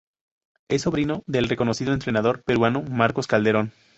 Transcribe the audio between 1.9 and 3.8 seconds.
entrenador peruano Marcos Calderón.